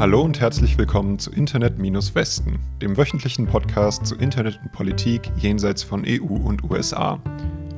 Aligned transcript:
Hallo 0.00 0.22
und 0.22 0.40
herzlich 0.40 0.78
willkommen 0.78 1.18
zu 1.18 1.30
Internet-Westen, 1.30 2.58
dem 2.80 2.96
wöchentlichen 2.96 3.46
Podcast 3.46 4.06
zu 4.06 4.16
Internet 4.16 4.58
und 4.62 4.72
Politik 4.72 5.30
jenseits 5.36 5.82
von 5.82 6.06
EU 6.08 6.36
und 6.36 6.64
USA. 6.70 7.20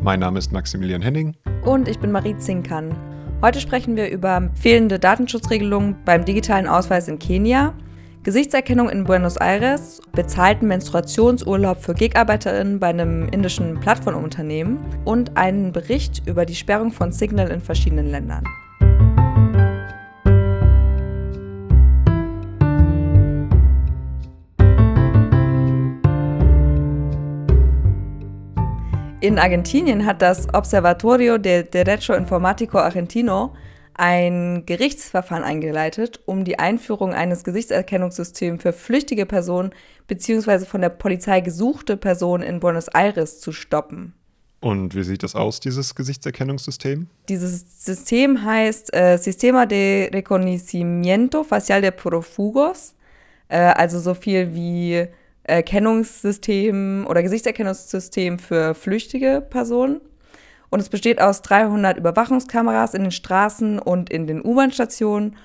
Mein 0.00 0.20
Name 0.20 0.38
ist 0.38 0.52
Maximilian 0.52 1.02
Henning. 1.02 1.34
Und 1.64 1.88
ich 1.88 1.98
bin 1.98 2.12
Marie 2.12 2.36
Zinkern. 2.36 2.94
Heute 3.42 3.60
sprechen 3.60 3.96
wir 3.96 4.08
über 4.08 4.50
fehlende 4.54 5.00
Datenschutzregelungen 5.00 5.96
beim 6.04 6.24
digitalen 6.24 6.68
Ausweis 6.68 7.08
in 7.08 7.18
Kenia, 7.18 7.74
Gesichtserkennung 8.22 8.88
in 8.88 9.02
Buenos 9.02 9.36
Aires, 9.36 10.00
bezahlten 10.12 10.68
Menstruationsurlaub 10.68 11.82
für 11.82 11.94
Gigarbeiterinnen 11.94 12.78
bei 12.78 12.90
einem 12.90 13.30
indischen 13.30 13.80
Plattformunternehmen 13.80 14.78
und 15.04 15.36
einen 15.36 15.72
Bericht 15.72 16.22
über 16.24 16.46
die 16.46 16.54
Sperrung 16.54 16.92
von 16.92 17.10
Signal 17.10 17.50
in 17.50 17.60
verschiedenen 17.60 18.06
Ländern. 18.06 18.44
In 29.22 29.38
Argentinien 29.38 30.04
hat 30.04 30.20
das 30.20 30.52
Observatorio 30.52 31.38
de 31.38 31.62
Derecho 31.62 32.12
Informático 32.12 32.78
Argentino 32.78 33.54
ein 33.94 34.66
Gerichtsverfahren 34.66 35.44
eingeleitet, 35.44 36.18
um 36.26 36.42
die 36.42 36.58
Einführung 36.58 37.14
eines 37.14 37.44
Gesichtserkennungssystems 37.44 38.60
für 38.60 38.72
flüchtige 38.72 39.24
Personen 39.24 39.70
bzw. 40.08 40.64
von 40.64 40.80
der 40.80 40.88
Polizei 40.88 41.40
gesuchte 41.40 41.96
Personen 41.96 42.42
in 42.42 42.58
Buenos 42.58 42.88
Aires 42.88 43.38
zu 43.38 43.52
stoppen. 43.52 44.12
Und 44.58 44.96
wie 44.96 45.04
sieht 45.04 45.22
das 45.22 45.36
aus, 45.36 45.60
dieses 45.60 45.94
Gesichtserkennungssystem? 45.94 47.06
Dieses 47.28 47.84
System 47.84 48.44
heißt 48.44 48.92
äh, 48.92 49.18
Sistema 49.18 49.66
de 49.66 50.10
Reconocimiento 50.12 51.44
Facial 51.44 51.80
de 51.80 51.92
Profugos, 51.92 52.96
äh, 53.46 53.58
also 53.58 54.00
so 54.00 54.14
viel 54.14 54.52
wie 54.52 55.06
Erkennungssystem 55.44 57.06
oder 57.08 57.22
Gesichtserkennungssystem 57.22 58.38
für 58.38 58.74
flüchtige 58.74 59.40
Personen. 59.48 60.00
Und 60.70 60.80
es 60.80 60.88
besteht 60.88 61.20
aus 61.20 61.42
300 61.42 61.98
Überwachungskameras 61.98 62.94
in 62.94 63.02
den 63.02 63.10
Straßen 63.10 63.78
und 63.78 64.10
in 64.10 64.26
den 64.26 64.42
U-Bahn-Stationen. 64.42 65.36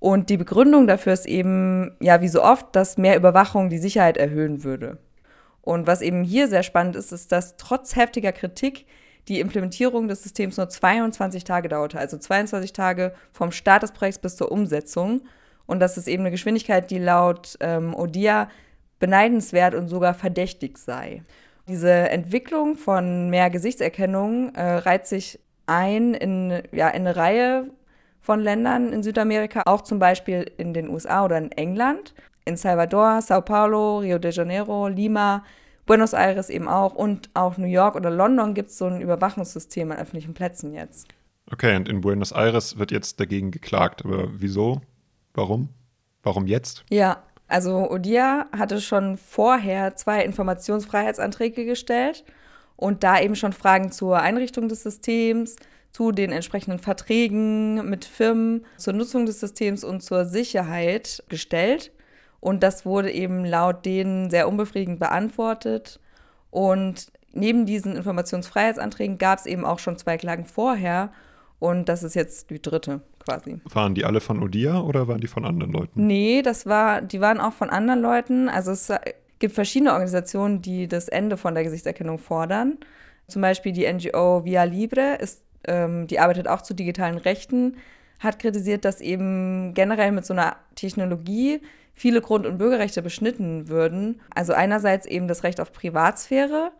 Und 0.00 0.28
die 0.28 0.36
Begründung 0.36 0.86
dafür 0.86 1.14
ist 1.14 1.26
eben, 1.26 1.96
ja, 2.00 2.20
wie 2.20 2.28
so 2.28 2.42
oft, 2.42 2.76
dass 2.76 2.98
mehr 2.98 3.16
Überwachung 3.16 3.70
die 3.70 3.78
Sicherheit 3.78 4.18
erhöhen 4.18 4.64
würde. 4.64 4.98
Und 5.62 5.86
was 5.86 6.02
eben 6.02 6.22
hier 6.22 6.48
sehr 6.48 6.62
spannend 6.62 6.94
ist, 6.94 7.12
ist, 7.12 7.32
dass 7.32 7.56
trotz 7.56 7.96
heftiger 7.96 8.32
Kritik 8.32 8.86
die 9.28 9.40
Implementierung 9.40 10.08
des 10.08 10.22
Systems 10.22 10.56
nur 10.56 10.68
22 10.68 11.42
Tage 11.42 11.68
dauerte, 11.68 11.98
also 11.98 12.16
22 12.16 12.72
Tage 12.72 13.14
vom 13.32 13.50
Start 13.50 13.82
des 13.82 13.92
Projekts 13.92 14.20
bis 14.20 14.36
zur 14.36 14.52
Umsetzung. 14.52 15.22
Und 15.66 15.80
das 15.80 15.96
ist 15.96 16.06
eben 16.06 16.22
eine 16.22 16.30
Geschwindigkeit, 16.30 16.90
die 16.90 16.98
laut 16.98 17.56
ähm, 17.60 17.94
ODIA 17.94 18.48
beneidenswert 18.98 19.74
und 19.74 19.88
sogar 19.88 20.14
verdächtig 20.14 20.78
sei. 20.78 21.22
Diese 21.68 21.90
Entwicklung 21.90 22.76
von 22.76 23.28
mehr 23.28 23.50
Gesichtserkennung 23.50 24.54
äh, 24.54 24.76
reiht 24.76 25.06
sich 25.06 25.40
ein 25.66 26.14
in, 26.14 26.62
ja, 26.72 26.88
in 26.88 27.06
eine 27.06 27.16
Reihe 27.16 27.70
von 28.20 28.40
Ländern 28.40 28.92
in 28.92 29.02
Südamerika, 29.02 29.62
auch 29.66 29.82
zum 29.82 29.98
Beispiel 29.98 30.50
in 30.58 30.74
den 30.74 30.88
USA 30.88 31.24
oder 31.24 31.38
in 31.38 31.52
England, 31.52 32.14
in 32.44 32.56
Salvador, 32.56 33.20
Sao 33.20 33.40
Paulo, 33.40 33.98
Rio 33.98 34.18
de 34.18 34.30
Janeiro, 34.30 34.88
Lima, 34.88 35.44
Buenos 35.86 36.12
Aires 36.12 36.50
eben 36.50 36.68
auch 36.68 36.94
und 36.94 37.30
auch 37.34 37.56
New 37.58 37.66
York 37.66 37.94
oder 37.94 38.10
London 38.10 38.54
gibt 38.54 38.70
es 38.70 38.78
so 38.78 38.86
ein 38.86 39.00
Überwachungssystem 39.00 39.92
an 39.92 39.98
öffentlichen 39.98 40.34
Plätzen 40.34 40.72
jetzt. 40.72 41.08
Okay, 41.52 41.76
und 41.76 41.88
in 41.88 42.00
Buenos 42.00 42.32
Aires 42.32 42.78
wird 42.78 42.90
jetzt 42.90 43.20
dagegen 43.20 43.52
geklagt, 43.52 44.04
aber 44.04 44.28
wieso? 44.32 44.80
Warum? 45.34 45.68
Warum 46.24 46.48
jetzt? 46.48 46.84
Ja, 46.90 47.22
also 47.48 47.90
Odia 47.90 48.46
hatte 48.56 48.80
schon 48.80 49.16
vorher 49.16 49.94
zwei 49.96 50.24
Informationsfreiheitsanträge 50.24 51.64
gestellt 51.64 52.24
und 52.76 53.04
da 53.04 53.20
eben 53.20 53.36
schon 53.36 53.52
Fragen 53.52 53.92
zur 53.92 54.18
Einrichtung 54.18 54.68
des 54.68 54.82
Systems, 54.82 55.56
zu 55.92 56.12
den 56.12 56.30
entsprechenden 56.30 56.78
Verträgen 56.78 57.88
mit 57.88 58.04
Firmen, 58.04 58.66
zur 58.76 58.92
Nutzung 58.92 59.24
des 59.24 59.40
Systems 59.40 59.82
und 59.82 60.02
zur 60.02 60.26
Sicherheit 60.26 61.24
gestellt. 61.28 61.90
Und 62.40 62.62
das 62.62 62.84
wurde 62.84 63.10
eben 63.10 63.46
laut 63.46 63.86
denen 63.86 64.28
sehr 64.28 64.46
unbefriedigend 64.46 65.00
beantwortet. 65.00 65.98
Und 66.50 67.10
neben 67.32 67.64
diesen 67.64 67.96
Informationsfreiheitsanträgen 67.96 69.16
gab 69.16 69.38
es 69.38 69.46
eben 69.46 69.64
auch 69.64 69.78
schon 69.78 69.96
zwei 69.96 70.18
Klagen 70.18 70.44
vorher. 70.44 71.12
Und 71.60 71.88
das 71.88 72.02
ist 72.02 72.14
jetzt 72.14 72.50
die 72.50 72.60
dritte 72.60 73.00
quasi. 73.26 73.60
Waren 73.64 73.94
die 73.94 74.04
alle 74.04 74.20
von 74.20 74.42
Odia 74.42 74.80
oder 74.80 75.08
waren 75.08 75.20
die 75.20 75.26
von 75.26 75.44
anderen 75.44 75.72
Leuten? 75.72 76.06
Nee, 76.06 76.42
das 76.42 76.66
war, 76.66 77.02
die 77.02 77.20
waren 77.20 77.40
auch 77.40 77.52
von 77.52 77.70
anderen 77.70 78.00
Leuten. 78.00 78.48
Also 78.48 78.70
es 78.70 78.92
gibt 79.38 79.54
verschiedene 79.54 79.92
Organisationen, 79.92 80.62
die 80.62 80.88
das 80.88 81.08
Ende 81.08 81.36
von 81.36 81.54
der 81.54 81.64
Gesichtserkennung 81.64 82.18
fordern. 82.18 82.78
Zum 83.26 83.42
Beispiel 83.42 83.72
die 83.72 83.92
NGO 83.92 84.44
Via 84.44 84.64
Libre, 84.64 85.16
ist, 85.16 85.42
ähm, 85.66 86.06
die 86.06 86.20
arbeitet 86.20 86.48
auch 86.48 86.62
zu 86.62 86.74
digitalen 86.74 87.18
Rechten, 87.18 87.76
hat 88.20 88.38
kritisiert, 88.38 88.84
dass 88.84 89.00
eben 89.00 89.74
generell 89.74 90.12
mit 90.12 90.24
so 90.24 90.32
einer 90.32 90.56
Technologie 90.74 91.60
viele 91.92 92.20
Grund- 92.20 92.46
und 92.46 92.58
Bürgerrechte 92.58 93.02
beschnitten 93.02 93.68
würden. 93.68 94.20
Also 94.34 94.52
einerseits 94.52 95.06
eben 95.06 95.28
das 95.28 95.42
Recht 95.42 95.60
auf 95.60 95.72
Privatsphäre, 95.72 96.72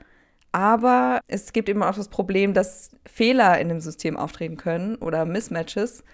aber 0.52 1.20
es 1.26 1.52
gibt 1.52 1.68
eben 1.68 1.82
auch 1.82 1.94
das 1.94 2.08
Problem, 2.08 2.54
dass 2.54 2.90
Fehler 3.04 3.58
in 3.60 3.68
dem 3.68 3.80
System 3.80 4.16
auftreten 4.16 4.56
können 4.56 4.96
oder 4.96 5.26
Mismatches 5.26 6.04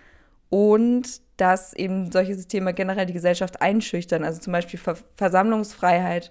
und 0.53 1.23
dass 1.39 1.73
eben 1.73 2.13
solche 2.13 2.35
Systeme 2.35 2.75
generell 2.75 3.07
die 3.07 3.15
Gesellschaft 3.15 3.63
einschüchtern, 3.63 4.23
also 4.23 4.39
zum 4.39 4.53
Beispiel 4.53 4.79
Ver 4.79 4.99
Versammlungsfreiheit 5.15 6.31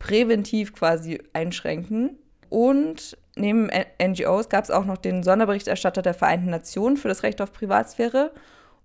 präventiv 0.00 0.74
quasi 0.74 1.22
einschränken. 1.32 2.18
Und 2.48 3.16
neben 3.36 3.70
NGOs 4.02 4.48
gab 4.48 4.64
es 4.64 4.72
auch 4.72 4.84
noch 4.84 4.96
den 4.96 5.22
Sonderberichterstatter 5.22 6.02
der 6.02 6.12
Vereinten 6.12 6.50
Nationen 6.50 6.96
für 6.96 7.06
das 7.06 7.22
Recht 7.22 7.40
auf 7.40 7.52
Privatsphäre. 7.52 8.32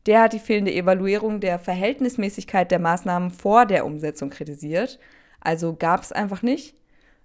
Der 0.06 0.22
hat 0.22 0.34
die 0.34 0.40
fehlende 0.40 0.76
Evaluierung 0.76 1.40
der 1.40 1.58
Verhältnismäßigkeit 1.58 2.70
der 2.70 2.78
Maßnahmen 2.78 3.32
vor 3.32 3.66
der 3.66 3.84
Umsetzung 3.84 4.30
kritisiert. 4.30 5.00
Also 5.42 5.76
gab 5.76 6.04
es 6.04 6.12
einfach 6.12 6.44
nicht. 6.44 6.76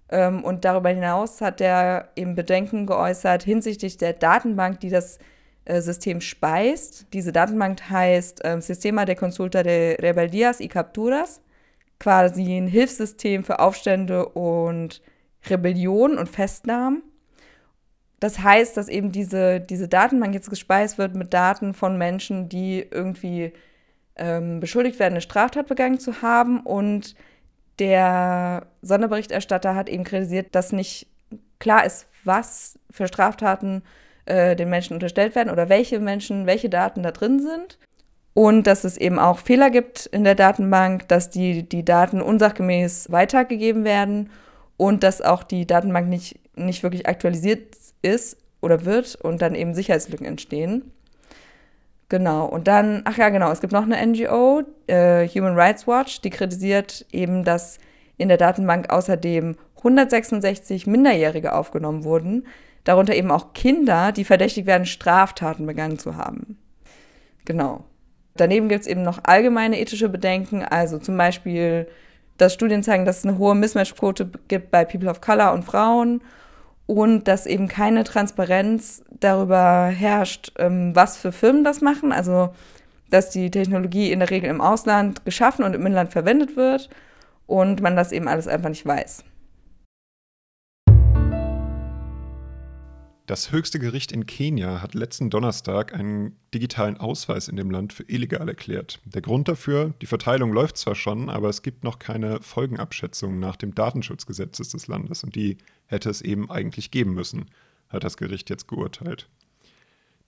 Ähm, 0.09 0.43
und 0.43 0.65
darüber 0.65 0.89
hinaus 0.89 1.39
hat 1.39 1.61
er 1.61 2.09
eben 2.15 2.33
Bedenken 2.33 2.87
geäußert 2.87 3.43
hinsichtlich 3.43 3.97
der 3.97 4.13
Datenbank, 4.13 4.79
die 4.79 4.89
das 4.89 5.19
System 5.65 6.21
speist. 6.21 7.07
Diese 7.13 7.31
Datenbank 7.31 7.89
heißt 7.89 8.43
äh, 8.43 8.59
Sistema 8.61 9.05
de 9.05 9.15
Consulta 9.15 9.63
de 9.63 9.99
Rebeldias 10.01 10.59
y 10.59 10.67
Capturas, 10.67 11.41
quasi 11.99 12.57
ein 12.57 12.67
Hilfssystem 12.67 13.43
für 13.43 13.59
Aufstände 13.59 14.27
und 14.27 15.01
Rebellion 15.49 16.17
und 16.17 16.27
Festnahmen. 16.27 17.03
Das 18.19 18.39
heißt, 18.39 18.77
dass 18.77 18.87
eben 18.87 19.11
diese, 19.11 19.59
diese 19.59 19.87
Datenbank 19.87 20.33
jetzt 20.33 20.49
gespeist 20.49 20.97
wird 20.97 21.15
mit 21.15 21.33
Daten 21.33 21.73
von 21.73 21.97
Menschen, 21.97 22.49
die 22.49 22.85
irgendwie 22.89 23.53
ähm, 24.15 24.59
beschuldigt 24.59 24.99
werden, 24.99 25.13
eine 25.13 25.21
Straftat 25.21 25.67
begangen 25.67 25.99
zu 25.99 26.21
haben. 26.21 26.61
Und 26.61 27.15
der 27.79 28.67
Sonderberichterstatter 28.81 29.75
hat 29.75 29.89
eben 29.89 30.03
kritisiert, 30.03 30.55
dass 30.55 30.71
nicht 30.71 31.07
klar 31.59 31.85
ist, 31.85 32.07
was 32.23 32.79
für 32.91 33.07
Straftaten 33.07 33.77
äh, 33.77 34.02
den 34.25 34.69
Menschen 34.69 34.93
unterstellt 34.93 35.35
werden 35.35 35.49
oder 35.49 35.69
welche 35.69 35.99
Menschen, 35.99 36.45
welche 36.45 36.69
Daten 36.69 37.03
da 37.03 37.11
drin 37.11 37.39
sind. 37.39 37.77
Und 38.33 38.65
dass 38.65 38.83
es 38.83 38.97
eben 38.97 39.19
auch 39.19 39.37
Fehler 39.37 39.69
gibt 39.69 40.07
in 40.07 40.23
der 40.23 40.35
Datenbank, 40.35 41.07
dass 41.07 41.29
die, 41.29 41.63
die 41.67 41.85
Daten 41.85 42.21
unsachgemäß 42.21 43.11
weitergegeben 43.11 43.83
werden 43.83 44.31
und 44.77 45.03
dass 45.03 45.21
auch 45.21 45.43
die 45.43 45.67
Datenbank 45.67 46.09
nicht, 46.09 46.39
nicht 46.55 46.81
wirklich 46.83 47.07
aktualisiert 47.07 47.75
ist 48.01 48.37
oder 48.61 48.85
wird 48.85 49.15
und 49.15 49.41
dann 49.41 49.53
eben 49.53 49.75
Sicherheitslücken 49.75 50.25
entstehen. 50.25 50.91
Genau, 52.09 52.45
und 52.45 52.67
dann, 52.67 53.01
ach 53.05 53.17
ja, 53.17 53.29
genau, 53.29 53.51
es 53.51 53.61
gibt 53.61 53.73
noch 53.73 53.83
eine 53.83 54.03
NGO, 54.05 54.63
äh, 54.87 55.27
Human 55.27 55.55
Rights 55.55 55.87
Watch, 55.87 56.21
die 56.21 56.29
kritisiert 56.29 57.05
eben, 57.11 57.43
dass 57.43 57.79
in 58.17 58.27
der 58.27 58.37
Datenbank 58.37 58.91
außerdem 58.91 59.55
166 59.77 60.87
Minderjährige 60.87 61.53
aufgenommen 61.53 62.03
wurden, 62.03 62.45
darunter 62.83 63.15
eben 63.15 63.31
auch 63.31 63.53
Kinder, 63.53 64.11
die 64.11 64.25
verdächtigt 64.25 64.67
werden, 64.67 64.85
Straftaten 64.85 65.65
begangen 65.65 65.99
zu 65.99 66.17
haben. 66.17 66.57
Genau. 67.45 67.83
Daneben 68.35 68.67
gibt 68.67 68.81
es 68.81 68.87
eben 68.87 69.03
noch 69.03 69.19
allgemeine 69.23 69.79
ethische 69.79 70.09
Bedenken, 70.09 70.63
also 70.63 70.97
zum 70.97 71.17
Beispiel, 71.17 71.87
dass 72.37 72.53
Studien 72.53 72.81
zeigen, 72.81 73.05
dass 73.05 73.19
es 73.19 73.25
eine 73.25 73.37
hohe 73.37 73.53
Mismatchquote 73.53 74.31
gibt 74.47 74.71
bei 74.71 74.85
People 74.85 75.09
of 75.09 75.21
Color 75.21 75.53
und 75.53 75.63
Frauen 75.63 76.21
und 76.87 77.27
dass 77.27 77.45
eben 77.45 77.67
keine 77.67 78.03
Transparenz 78.03 79.03
darüber 79.19 79.85
herrscht, 79.87 80.51
ähm, 80.57 80.95
was 80.95 81.17
für 81.17 81.31
Firmen 81.31 81.63
das 81.63 81.81
machen. 81.81 82.11
Also, 82.11 82.49
dass 83.09 83.29
die 83.29 83.51
Technologie 83.51 84.11
in 84.11 84.19
der 84.19 84.31
Regel 84.31 84.49
im 84.49 84.61
Ausland 84.61 85.23
geschaffen 85.25 85.63
und 85.63 85.75
im 85.75 85.85
Inland 85.85 86.11
verwendet 86.11 86.57
wird 86.57 86.89
und 87.45 87.81
man 87.81 87.95
das 87.95 88.11
eben 88.11 88.27
alles 88.27 88.47
einfach 88.47 88.69
nicht 88.69 88.85
weiß. 88.85 89.23
Das 93.25 93.53
höchste 93.53 93.79
Gericht 93.79 94.11
in 94.11 94.25
Kenia 94.25 94.81
hat 94.81 94.95
letzten 94.95 95.29
Donnerstag 95.29 95.93
einen 95.93 96.35
digitalen 96.53 96.97
Ausweis 96.97 97.47
in 97.47 97.55
dem 97.55 97.71
Land 97.71 97.93
für 97.93 98.03
illegal 98.03 98.49
erklärt. 98.49 98.99
Der 99.05 99.21
Grund 99.21 99.47
dafür, 99.47 99.93
die 100.01 100.07
Verteilung 100.07 100.51
läuft 100.51 100.75
zwar 100.75 100.93
schon, 100.93 101.29
aber 101.29 101.47
es 101.47 101.61
gibt 101.61 101.85
noch 101.85 101.99
keine 101.99 102.41
Folgenabschätzung 102.41 103.39
nach 103.39 103.55
dem 103.55 103.73
Datenschutzgesetz 103.73 104.57
des 104.57 104.87
Landes 104.87 105.23
und 105.23 105.35
die 105.35 105.57
hätte 105.85 106.09
es 106.09 106.21
eben 106.21 106.51
eigentlich 106.51 106.91
geben 106.91 107.13
müssen, 107.13 107.45
hat 107.87 108.03
das 108.03 108.17
Gericht 108.17 108.49
jetzt 108.49 108.67
geurteilt. 108.67 109.29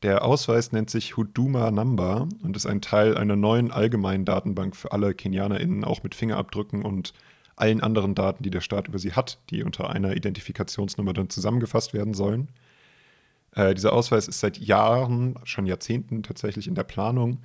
Der 0.02 0.24
Ausweis 0.24 0.72
nennt 0.72 0.90
sich 0.90 1.18
Huduma 1.18 1.72
Number 1.72 2.30
und 2.44 2.56
ist 2.56 2.66
ein 2.66 2.80
Teil 2.80 3.18
einer 3.18 3.36
neuen 3.36 3.72
allgemeinen 3.72 4.24
Datenbank 4.24 4.74
für 4.74 4.94
alle 4.94 5.14
KenianerInnen, 5.14 5.84
auch 5.84 6.02
mit 6.04 6.16
Fingerabdrücken 6.16 6.84
und 6.84 7.12
allen 7.58 7.82
anderen 7.82 8.16
Daten, 8.16 8.44
die 8.44 8.52
der 8.52 8.62
Staat 8.62 8.88
über 8.88 9.00
sie 9.00 9.14
hat, 9.14 9.40
die 9.50 9.64
unter 9.64 9.90
einer 9.90 10.16
Identifikationsnummer 10.16 11.12
dann 11.12 11.30
zusammengefasst 11.30 11.94
werden 11.94 12.14
sollen. 12.14 12.48
Äh, 13.56 13.74
dieser 13.74 13.94
Ausweis 13.94 14.28
ist 14.28 14.40
seit 14.40 14.58
Jahren, 14.58 15.40
schon 15.44 15.66
Jahrzehnten 15.66 16.24
tatsächlich 16.24 16.68
in 16.68 16.76
der 16.76 16.84
Planung. 16.84 17.40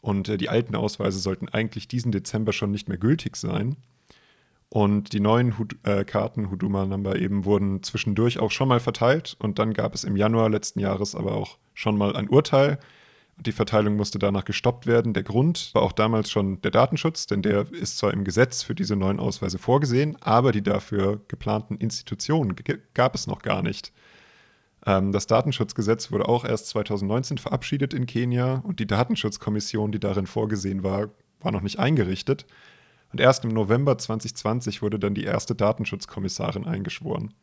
Und 0.00 0.28
äh, 0.28 0.36
die 0.36 0.48
alten 0.48 0.74
Ausweise 0.74 1.18
sollten 1.18 1.48
eigentlich 1.48 1.86
diesen 1.86 2.10
Dezember 2.10 2.52
schon 2.52 2.72
nicht 2.72 2.88
mehr 2.88 2.98
gültig 2.98 3.36
sein. 3.36 3.76
Und 4.68 5.12
die 5.12 5.20
neuen 5.20 5.58
Hud 5.58 5.76
äh, 5.82 6.04
Karten, 6.04 6.50
Huduma 6.50 6.86
Number 6.86 7.16
eben, 7.16 7.44
wurden 7.44 7.82
zwischendurch 7.82 8.38
auch 8.38 8.50
schon 8.50 8.68
mal 8.68 8.80
verteilt. 8.80 9.36
Und 9.38 9.58
dann 9.58 9.74
gab 9.74 9.94
es 9.94 10.02
im 10.02 10.16
Januar 10.16 10.48
letzten 10.48 10.80
Jahres 10.80 11.14
aber 11.14 11.34
auch 11.34 11.58
schon 11.74 11.98
mal 11.98 12.16
ein 12.16 12.30
Urteil. 12.30 12.78
Und 13.36 13.46
die 13.46 13.52
Verteilung 13.52 13.96
musste 13.96 14.18
danach 14.18 14.46
gestoppt 14.46 14.86
werden. 14.86 15.12
Der 15.12 15.22
Grund 15.22 15.70
war 15.74 15.82
auch 15.82 15.92
damals 15.92 16.30
schon 16.30 16.62
der 16.62 16.70
Datenschutz, 16.70 17.26
denn 17.26 17.42
der 17.42 17.70
ist 17.72 17.98
zwar 17.98 18.14
im 18.14 18.24
Gesetz 18.24 18.62
für 18.62 18.74
diese 18.74 18.96
neuen 18.96 19.20
Ausweise 19.20 19.58
vorgesehen, 19.58 20.16
aber 20.20 20.52
die 20.52 20.62
dafür 20.62 21.20
geplanten 21.28 21.76
Institutionen 21.76 22.54
gab 22.94 23.14
es 23.14 23.26
noch 23.26 23.42
gar 23.42 23.62
nicht. 23.62 23.92
Ähm, 24.86 25.12
das 25.12 25.26
Datenschutzgesetz 25.26 26.10
wurde 26.10 26.28
auch 26.28 26.44
erst 26.44 26.68
2019 26.68 27.38
verabschiedet 27.38 27.94
in 27.94 28.06
Kenia 28.06 28.62
und 28.64 28.80
die 28.80 28.86
Datenschutzkommission, 28.86 29.92
die 29.92 30.00
darin 30.00 30.26
vorgesehen 30.26 30.82
war, 30.82 31.10
war 31.40 31.52
noch 31.52 31.62
nicht 31.62 31.78
eingerichtet. 31.78 32.46
Und 33.12 33.20
erst 33.20 33.44
im 33.44 33.50
November 33.52 33.98
2020 33.98 34.80
wurde 34.82 34.98
dann 34.98 35.14
die 35.14 35.24
erste 35.24 35.54
Datenschutzkommissarin 35.54 36.66
eingeschworen. 36.66 37.34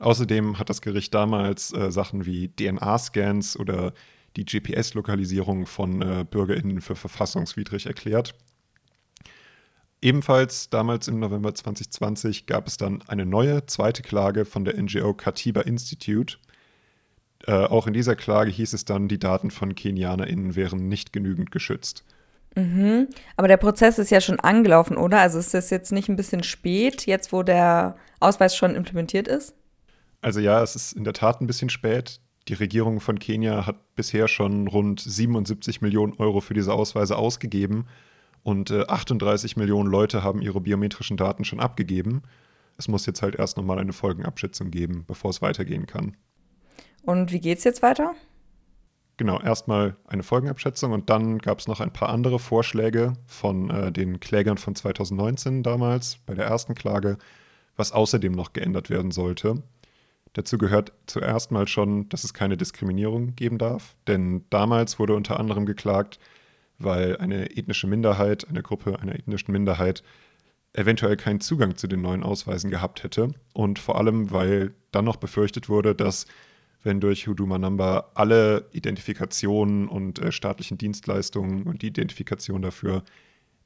Außerdem 0.00 0.58
hat 0.58 0.70
das 0.70 0.80
Gericht 0.80 1.14
damals 1.14 1.72
äh, 1.72 1.90
Sachen 1.90 2.26
wie 2.26 2.48
DNA-Scans 2.48 3.58
oder 3.58 3.92
die 4.36 4.44
GPS-Lokalisierung 4.44 5.66
von 5.66 6.02
äh, 6.02 6.24
BürgerInnen 6.28 6.80
für 6.80 6.94
verfassungswidrig 6.94 7.86
erklärt. 7.86 8.34
Ebenfalls 10.00 10.70
damals 10.70 11.08
im 11.08 11.18
November 11.18 11.54
2020 11.54 12.46
gab 12.46 12.68
es 12.68 12.76
dann 12.76 13.02
eine 13.08 13.26
neue 13.26 13.66
zweite 13.66 14.02
Klage 14.02 14.44
von 14.44 14.64
der 14.64 14.80
NGO 14.80 15.12
Katiba 15.14 15.62
Institute, 15.62 16.38
äh, 17.46 17.52
auch 17.52 17.86
in 17.86 17.92
dieser 17.92 18.16
Klage 18.16 18.50
hieß 18.50 18.72
es 18.72 18.84
dann, 18.84 19.08
die 19.08 19.18
Daten 19.18 19.50
von 19.50 19.74
KenianerInnen 19.74 20.56
wären 20.56 20.88
nicht 20.88 21.12
genügend 21.12 21.50
geschützt. 21.50 22.04
Mhm. 22.54 23.08
Aber 23.36 23.48
der 23.48 23.56
Prozess 23.56 23.98
ist 23.98 24.10
ja 24.10 24.20
schon 24.20 24.40
angelaufen, 24.40 24.96
oder? 24.96 25.20
Also 25.20 25.38
ist 25.38 25.54
das 25.54 25.70
jetzt 25.70 25.92
nicht 25.92 26.08
ein 26.08 26.16
bisschen 26.16 26.42
spät, 26.42 27.06
jetzt 27.06 27.32
wo 27.32 27.42
der 27.42 27.96
Ausweis 28.20 28.56
schon 28.56 28.74
implementiert 28.74 29.28
ist? 29.28 29.54
Also 30.20 30.40
ja, 30.40 30.62
es 30.62 30.74
ist 30.74 30.92
in 30.92 31.04
der 31.04 31.12
Tat 31.12 31.40
ein 31.40 31.46
bisschen 31.46 31.70
spät. 31.70 32.20
Die 32.48 32.54
Regierung 32.54 33.00
von 33.00 33.18
Kenia 33.18 33.66
hat 33.66 33.94
bisher 33.94 34.26
schon 34.26 34.66
rund 34.66 35.00
77 35.00 35.80
Millionen 35.82 36.14
Euro 36.14 36.40
für 36.40 36.54
diese 36.54 36.72
Ausweise 36.72 37.16
ausgegeben 37.16 37.86
und 38.42 38.70
äh, 38.70 38.86
38 38.86 39.56
Millionen 39.56 39.90
Leute 39.90 40.22
haben 40.22 40.40
ihre 40.40 40.60
biometrischen 40.60 41.16
Daten 41.16 41.44
schon 41.44 41.60
abgegeben. 41.60 42.22
Es 42.78 42.88
muss 42.88 43.06
jetzt 43.06 43.22
halt 43.22 43.36
erst 43.36 43.56
nochmal 43.56 43.78
eine 43.78 43.92
Folgenabschätzung 43.92 44.70
geben, 44.70 45.04
bevor 45.06 45.30
es 45.30 45.42
weitergehen 45.42 45.86
kann. 45.86 46.16
Und 47.08 47.32
wie 47.32 47.40
geht 47.40 47.56
es 47.56 47.64
jetzt 47.64 47.80
weiter? 47.80 48.14
Genau, 49.16 49.40
erstmal 49.40 49.96
eine 50.06 50.22
Folgenabschätzung 50.22 50.92
und 50.92 51.08
dann 51.08 51.38
gab 51.38 51.58
es 51.58 51.66
noch 51.66 51.80
ein 51.80 51.90
paar 51.90 52.10
andere 52.10 52.38
Vorschläge 52.38 53.14
von 53.24 53.70
äh, 53.70 53.90
den 53.90 54.20
Klägern 54.20 54.58
von 54.58 54.74
2019 54.74 55.62
damals 55.62 56.18
bei 56.26 56.34
der 56.34 56.44
ersten 56.44 56.74
Klage, 56.74 57.16
was 57.76 57.92
außerdem 57.92 58.32
noch 58.32 58.52
geändert 58.52 58.90
werden 58.90 59.10
sollte. 59.10 59.62
Dazu 60.34 60.58
gehört 60.58 60.92
zuerst 61.06 61.50
mal 61.50 61.66
schon, 61.66 62.10
dass 62.10 62.24
es 62.24 62.34
keine 62.34 62.58
Diskriminierung 62.58 63.34
geben 63.36 63.56
darf, 63.56 63.96
denn 64.06 64.44
damals 64.50 64.98
wurde 64.98 65.14
unter 65.14 65.40
anderem 65.40 65.64
geklagt, 65.64 66.18
weil 66.78 67.16
eine 67.16 67.56
ethnische 67.56 67.86
Minderheit, 67.86 68.46
eine 68.50 68.62
Gruppe 68.62 69.00
einer 69.00 69.14
ethnischen 69.14 69.52
Minderheit 69.52 70.02
eventuell 70.74 71.16
keinen 71.16 71.40
Zugang 71.40 71.74
zu 71.74 71.86
den 71.86 72.02
neuen 72.02 72.22
Ausweisen 72.22 72.68
gehabt 72.68 73.02
hätte 73.02 73.32
und 73.54 73.78
vor 73.78 73.96
allem, 73.96 74.30
weil 74.30 74.74
dann 74.92 75.06
noch 75.06 75.16
befürchtet 75.16 75.70
wurde, 75.70 75.94
dass 75.94 76.26
wenn 76.82 77.00
durch 77.00 77.26
Huduma 77.26 77.58
Number 77.58 78.10
alle 78.14 78.68
Identifikationen 78.72 79.88
und 79.88 80.20
äh, 80.20 80.32
staatlichen 80.32 80.78
Dienstleistungen 80.78 81.64
und 81.64 81.82
die 81.82 81.88
Identifikation 81.88 82.62
dafür 82.62 83.02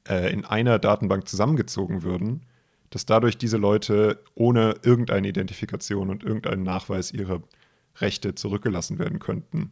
äh, 0.07 0.31
in 0.31 0.45
einer 0.45 0.79
Datenbank 0.79 1.27
zusammengezogen 1.27 2.03
würden, 2.03 2.41
dass 2.89 3.05
dadurch 3.05 3.37
diese 3.37 3.57
Leute 3.57 4.23
ohne 4.35 4.75
irgendeine 4.83 5.27
Identifikation 5.27 6.09
und 6.09 6.23
irgendeinen 6.23 6.63
Nachweis 6.63 7.11
ihrer 7.11 7.41
Rechte 7.97 8.35
zurückgelassen 8.35 8.99
werden 8.99 9.19
könnten. 9.19 9.71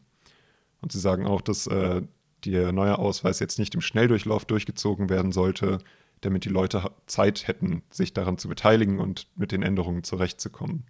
Und 0.81 0.91
sie 0.91 0.99
sagen 0.99 1.25
auch, 1.25 1.41
dass 1.41 1.67
äh, 1.67 2.01
der 2.45 2.71
neue 2.71 2.97
Ausweis 2.97 3.39
jetzt 3.39 3.59
nicht 3.59 3.75
im 3.75 3.81
Schnelldurchlauf 3.81 4.45
durchgezogen 4.45 5.09
werden 5.09 5.31
sollte, 5.31 5.79
damit 6.21 6.45
die 6.45 6.49
Leute 6.49 6.91
Zeit 7.07 7.47
hätten, 7.47 7.83
sich 7.89 8.13
daran 8.13 8.37
zu 8.37 8.47
beteiligen 8.47 8.99
und 8.99 9.27
mit 9.35 9.51
den 9.51 9.63
Änderungen 9.63 10.03
zurechtzukommen. 10.03 10.85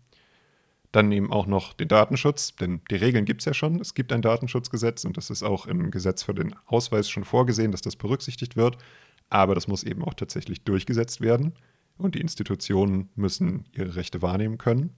Dann 0.91 1.11
eben 1.11 1.31
auch 1.31 1.45
noch 1.45 1.73
den 1.73 1.87
Datenschutz, 1.87 2.55
denn 2.55 2.81
die 2.89 2.95
Regeln 2.95 3.23
gibt 3.25 3.41
es 3.41 3.45
ja 3.45 3.53
schon. 3.53 3.79
Es 3.79 3.93
gibt 3.93 4.11
ein 4.11 4.21
Datenschutzgesetz 4.21 5.05
und 5.05 5.15
das 5.15 5.29
ist 5.29 5.43
auch 5.43 5.65
im 5.65 5.89
Gesetz 5.89 6.23
für 6.23 6.33
den 6.33 6.53
Ausweis 6.65 7.09
schon 7.09 7.23
vorgesehen, 7.23 7.71
dass 7.71 7.81
das 7.81 7.95
berücksichtigt 7.95 8.57
wird. 8.57 8.77
Aber 9.29 9.55
das 9.55 9.67
muss 9.67 9.83
eben 9.83 10.03
auch 10.03 10.13
tatsächlich 10.13 10.63
durchgesetzt 10.63 11.21
werden 11.21 11.53
und 11.97 12.15
die 12.15 12.21
Institutionen 12.21 13.09
müssen 13.15 13.65
ihre 13.71 13.95
Rechte 13.95 14.21
wahrnehmen 14.21 14.57
können. 14.57 14.95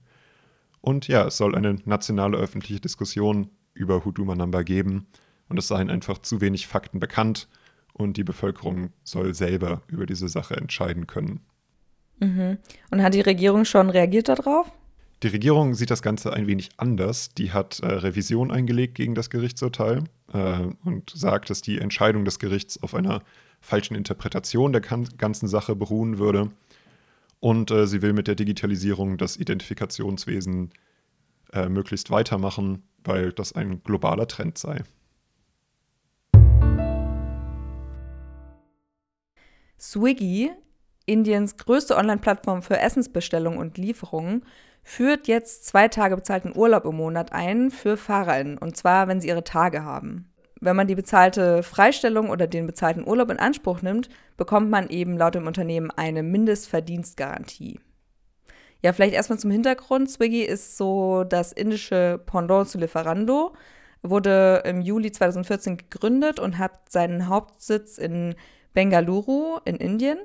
Und 0.80 1.08
ja, 1.08 1.26
es 1.26 1.36
soll 1.36 1.54
eine 1.54 1.76
nationale 1.84 2.36
öffentliche 2.36 2.80
Diskussion 2.80 3.50
über 3.72 4.04
Huduma 4.04 4.34
Number 4.34 4.64
geben 4.64 5.06
und 5.48 5.58
es 5.58 5.68
seien 5.68 5.90
einfach 5.90 6.18
zu 6.18 6.40
wenig 6.40 6.66
Fakten 6.66 7.00
bekannt 7.00 7.48
und 7.92 8.16
die 8.16 8.24
Bevölkerung 8.24 8.90
soll 9.04 9.34
selber 9.34 9.82
über 9.86 10.06
diese 10.06 10.28
Sache 10.28 10.56
entscheiden 10.56 11.06
können. 11.06 11.40
Mhm. 12.18 12.58
Und 12.90 13.02
hat 13.02 13.14
die 13.14 13.20
Regierung 13.20 13.64
schon 13.64 13.90
reagiert 13.90 14.28
darauf? 14.28 14.70
Die 15.24 15.28
Regierung 15.28 15.72
sieht 15.72 15.90
das 15.90 16.02
Ganze 16.02 16.34
ein 16.34 16.46
wenig 16.46 16.68
anders. 16.76 17.32
Die 17.32 17.50
hat 17.50 17.80
äh, 17.80 17.86
Revision 17.86 18.50
eingelegt 18.50 18.94
gegen 18.94 19.14
das 19.14 19.30
Gerichtsurteil 19.30 20.04
äh, 20.34 20.58
und 20.84 21.08
sagt, 21.08 21.48
dass 21.48 21.62
die 21.62 21.78
Entscheidung 21.78 22.26
des 22.26 22.38
Gerichts 22.38 22.82
auf 22.82 22.94
einer 22.94 23.22
falschen 23.62 23.94
Interpretation 23.94 24.72
der 24.72 24.82
ganzen 24.82 25.48
Sache 25.48 25.74
beruhen 25.76 26.18
würde. 26.18 26.50
Und 27.40 27.70
äh, 27.70 27.86
sie 27.86 28.02
will 28.02 28.12
mit 28.12 28.28
der 28.28 28.34
Digitalisierung 28.34 29.16
das 29.16 29.38
Identifikationswesen 29.38 30.74
äh, 31.54 31.70
möglichst 31.70 32.10
weitermachen, 32.10 32.82
weil 33.02 33.32
das 33.32 33.54
ein 33.54 33.82
globaler 33.82 34.28
Trend 34.28 34.58
sei. 34.58 34.82
Swiggy, 39.80 40.50
Indiens 41.06 41.56
größte 41.56 41.96
Online-Plattform 41.96 42.60
für 42.60 42.78
Essensbestellungen 42.78 43.58
und 43.58 43.78
Lieferungen, 43.78 44.44
führt 44.84 45.26
jetzt 45.26 45.64
zwei 45.66 45.88
Tage 45.88 46.14
bezahlten 46.14 46.56
Urlaub 46.56 46.84
im 46.84 46.96
Monat 46.96 47.32
ein 47.32 47.70
für 47.70 47.96
FahrerInnen, 47.96 48.58
und 48.58 48.76
zwar, 48.76 49.08
wenn 49.08 49.20
sie 49.20 49.28
ihre 49.28 49.42
Tage 49.42 49.82
haben. 49.82 50.30
Wenn 50.60 50.76
man 50.76 50.86
die 50.86 50.94
bezahlte 50.94 51.62
Freistellung 51.62 52.30
oder 52.30 52.46
den 52.46 52.66
bezahlten 52.66 53.06
Urlaub 53.06 53.30
in 53.30 53.38
Anspruch 53.38 53.82
nimmt, 53.82 54.08
bekommt 54.36 54.70
man 54.70 54.88
eben 54.88 55.16
laut 55.16 55.34
dem 55.34 55.46
Unternehmen 55.46 55.90
eine 55.90 56.22
Mindestverdienstgarantie. 56.22 57.80
Ja, 58.82 58.92
vielleicht 58.92 59.14
erstmal 59.14 59.38
zum 59.38 59.50
Hintergrund. 59.50 60.10
Swiggy 60.10 60.42
ist 60.42 60.76
so 60.76 61.24
das 61.24 61.52
indische 61.52 62.20
Pendant 62.24 62.68
zu 62.68 62.78
Lieferando, 62.78 63.54
wurde 64.02 64.62
im 64.66 64.82
Juli 64.82 65.10
2014 65.10 65.78
gegründet 65.78 66.38
und 66.38 66.58
hat 66.58 66.92
seinen 66.92 67.28
Hauptsitz 67.28 67.96
in 67.96 68.34
Bengaluru 68.74 69.58
in 69.64 69.76
Indien 69.76 70.18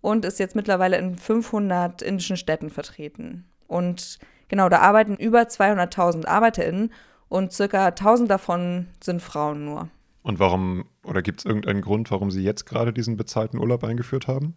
und 0.00 0.24
ist 0.24 0.38
jetzt 0.38 0.54
mittlerweile 0.54 0.96
in 0.98 1.16
500 1.16 2.02
indischen 2.02 2.36
Städten 2.36 2.70
vertreten. 2.70 3.44
Und 3.68 4.18
genau, 4.48 4.68
da 4.68 4.80
arbeiten 4.80 5.14
über 5.14 5.42
200.000 5.42 6.26
ArbeiterInnen 6.26 6.92
und 7.28 7.52
circa 7.52 7.86
1000 7.86 8.28
davon 8.28 8.88
sind 9.02 9.22
Frauen 9.22 9.64
nur. 9.64 9.88
Und 10.22 10.40
warum, 10.40 10.84
oder 11.04 11.22
gibt 11.22 11.40
es 11.40 11.44
irgendeinen 11.44 11.80
Grund, 11.80 12.10
warum 12.10 12.30
Sie 12.30 12.42
jetzt 12.42 12.66
gerade 12.66 12.92
diesen 12.92 13.16
bezahlten 13.16 13.58
Urlaub 13.58 13.84
eingeführt 13.84 14.26
haben? 14.26 14.56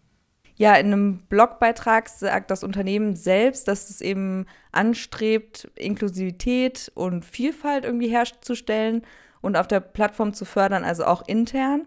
Ja, 0.54 0.74
in 0.74 0.86
einem 0.86 1.18
Blogbeitrag 1.28 2.08
sagt 2.08 2.50
das 2.50 2.62
Unternehmen 2.62 3.16
selbst, 3.16 3.68
dass 3.68 3.88
es 3.88 4.00
eben 4.00 4.46
anstrebt, 4.70 5.70
Inklusivität 5.76 6.92
und 6.94 7.24
Vielfalt 7.24 7.84
irgendwie 7.84 8.10
herzustellen 8.10 9.02
und 9.40 9.56
auf 9.56 9.66
der 9.66 9.80
Plattform 9.80 10.34
zu 10.34 10.44
fördern, 10.44 10.84
also 10.84 11.04
auch 11.04 11.26
intern. 11.26 11.86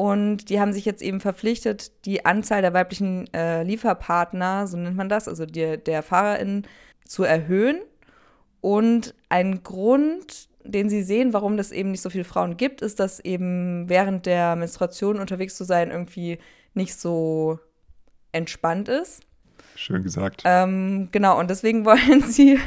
Und 0.00 0.48
die 0.48 0.58
haben 0.58 0.72
sich 0.72 0.86
jetzt 0.86 1.02
eben 1.02 1.20
verpflichtet, 1.20 2.06
die 2.06 2.24
Anzahl 2.24 2.62
der 2.62 2.72
weiblichen 2.72 3.30
äh, 3.34 3.64
Lieferpartner, 3.64 4.66
so 4.66 4.78
nennt 4.78 4.96
man 4.96 5.10
das, 5.10 5.28
also 5.28 5.44
die, 5.44 5.76
der 5.76 6.02
FahrerInnen, 6.02 6.66
zu 7.04 7.22
erhöhen. 7.22 7.82
Und 8.62 9.14
ein 9.28 9.62
Grund, 9.62 10.48
den 10.64 10.88
sie 10.88 11.02
sehen, 11.02 11.34
warum 11.34 11.58
das 11.58 11.70
eben 11.70 11.90
nicht 11.90 12.00
so 12.00 12.08
viele 12.08 12.24
Frauen 12.24 12.56
gibt, 12.56 12.80
ist, 12.80 12.98
dass 12.98 13.20
eben 13.20 13.90
während 13.90 14.24
der 14.24 14.56
Menstruation 14.56 15.20
unterwegs 15.20 15.54
zu 15.54 15.64
sein 15.64 15.90
irgendwie 15.90 16.38
nicht 16.72 16.98
so 16.98 17.58
entspannt 18.32 18.88
ist. 18.88 19.20
Schön 19.74 20.02
gesagt. 20.02 20.44
Ähm, 20.46 21.10
genau, 21.12 21.38
und 21.38 21.50
deswegen 21.50 21.84
wollen 21.84 22.22
sie, 22.22 22.58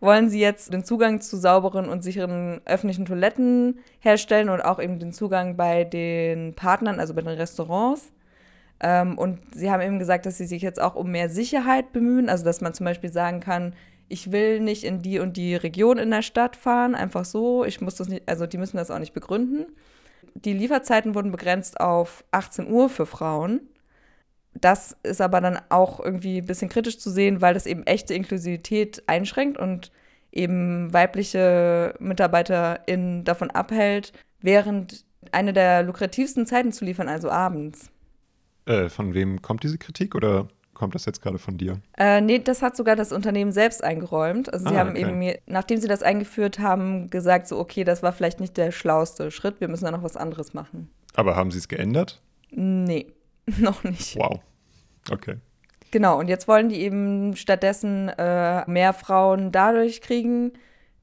wollen 0.00 0.30
sie 0.30 0.40
jetzt 0.40 0.72
den 0.72 0.84
Zugang 0.84 1.20
zu 1.20 1.36
sauberen 1.36 1.88
und 1.88 2.02
sicheren 2.02 2.60
öffentlichen 2.64 3.04
Toiletten 3.04 3.78
herstellen 4.00 4.48
und 4.48 4.62
auch 4.62 4.80
eben 4.80 4.98
den 4.98 5.12
Zugang 5.12 5.56
bei 5.56 5.84
den 5.84 6.54
Partnern, 6.54 6.98
also 6.98 7.14
bei 7.14 7.22
den 7.22 7.36
Restaurants. 7.36 8.10
Ähm, 8.80 9.18
und 9.18 9.38
sie 9.54 9.70
haben 9.70 9.82
eben 9.82 9.98
gesagt, 9.98 10.24
dass 10.24 10.38
sie 10.38 10.46
sich 10.46 10.62
jetzt 10.62 10.80
auch 10.80 10.94
um 10.94 11.10
mehr 11.10 11.28
Sicherheit 11.28 11.92
bemühen, 11.92 12.30
also 12.30 12.44
dass 12.44 12.62
man 12.62 12.72
zum 12.72 12.86
Beispiel 12.86 13.12
sagen 13.12 13.40
kann, 13.40 13.74
ich 14.08 14.32
will 14.32 14.60
nicht 14.60 14.84
in 14.84 15.02
die 15.02 15.20
und 15.20 15.36
die 15.36 15.54
Region 15.54 15.98
in 15.98 16.10
der 16.10 16.22
Stadt 16.22 16.56
fahren, 16.56 16.94
einfach 16.94 17.24
so. 17.24 17.64
Ich 17.64 17.80
muss 17.80 17.94
das 17.94 18.08
nicht, 18.08 18.28
also 18.28 18.46
die 18.46 18.58
müssen 18.58 18.76
das 18.76 18.90
auch 18.90 18.98
nicht 18.98 19.12
begründen. 19.12 19.66
Die 20.34 20.52
Lieferzeiten 20.52 21.14
wurden 21.14 21.30
begrenzt 21.30 21.80
auf 21.80 22.24
18 22.32 22.68
Uhr 22.68 22.88
für 22.88 23.06
Frauen. 23.06 23.60
Das 24.54 24.96
ist 25.02 25.20
aber 25.20 25.40
dann 25.40 25.58
auch 25.68 26.00
irgendwie 26.00 26.38
ein 26.38 26.46
bisschen 26.46 26.68
kritisch 26.68 26.98
zu 26.98 27.10
sehen, 27.10 27.40
weil 27.40 27.54
das 27.54 27.66
eben 27.66 27.84
echte 27.84 28.14
Inklusivität 28.14 29.02
einschränkt 29.06 29.58
und 29.58 29.92
eben 30.32 30.92
weibliche 30.92 31.94
MitarbeiterInnen 31.98 33.24
davon 33.24 33.50
abhält, 33.50 34.12
während 34.40 35.04
eine 35.32 35.52
der 35.52 35.82
lukrativsten 35.82 36.46
Zeiten 36.46 36.72
zu 36.72 36.84
liefern, 36.84 37.08
also 37.08 37.30
abends. 37.30 37.90
Äh, 38.66 38.88
von 38.88 39.14
wem 39.14 39.42
kommt 39.42 39.62
diese 39.62 39.78
Kritik 39.78 40.14
oder 40.14 40.48
kommt 40.74 40.94
das 40.94 41.04
jetzt 41.04 41.20
gerade 41.22 41.38
von 41.38 41.58
dir? 41.58 41.80
Äh, 41.98 42.20
nee, 42.20 42.38
das 42.38 42.62
hat 42.62 42.76
sogar 42.76 42.96
das 42.96 43.12
Unternehmen 43.12 43.52
selbst 43.52 43.84
eingeräumt. 43.84 44.52
Also 44.52 44.68
sie 44.68 44.74
Ah, 44.74 44.78
haben 44.78 44.90
okay. 44.90 45.00
eben, 45.02 45.38
nachdem 45.46 45.78
sie 45.80 45.88
das 45.88 46.02
eingeführt 46.02 46.58
haben, 46.58 47.10
gesagt, 47.10 47.48
so, 47.48 47.58
okay, 47.58 47.84
das 47.84 48.02
war 48.02 48.12
vielleicht 48.12 48.40
nicht 48.40 48.56
der 48.56 48.70
schlauste 48.72 49.30
Schritt, 49.30 49.60
wir 49.60 49.68
müssen 49.68 49.84
da 49.84 49.90
noch 49.90 50.02
was 50.02 50.16
anderes 50.16 50.54
machen. 50.54 50.90
Aber 51.14 51.36
haben 51.36 51.50
sie 51.50 51.58
es 51.58 51.68
geändert? 51.68 52.20
Nee, 52.50 53.06
noch 53.58 53.84
nicht. 53.84 54.16
Wow. 54.16 54.40
Okay. 55.10 55.36
Genau, 55.90 56.18
und 56.18 56.28
jetzt 56.28 56.46
wollen 56.46 56.68
die 56.68 56.80
eben 56.80 57.34
stattdessen 57.36 58.08
äh, 58.10 58.68
mehr 58.70 58.92
Frauen 58.92 59.50
dadurch 59.50 60.00
kriegen, 60.00 60.52